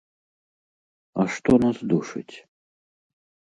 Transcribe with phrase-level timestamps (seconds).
[1.19, 2.35] А што нас душыць?